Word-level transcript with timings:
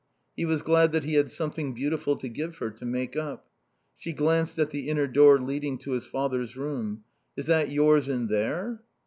He 0.35 0.45
was 0.45 0.63
glad 0.63 0.93
that 0.93 1.03
he 1.03 1.13
had 1.13 1.29
something 1.29 1.75
beautiful 1.75 2.15
to 2.17 2.27
give 2.27 2.57
her, 2.57 2.71
to 2.71 2.85
make 2.85 3.15
up. 3.15 3.47
She 3.95 4.13
glanced 4.13 4.57
at 4.57 4.71
the 4.71 4.89
inner 4.89 5.05
door 5.05 5.39
leading 5.39 5.77
to 5.77 5.91
his 5.91 6.07
father's 6.07 6.57
room. 6.57 7.03
"Is 7.37 7.45
that 7.45 7.69
yours 7.69 8.09
in 8.09 8.25
there?" 8.25 8.81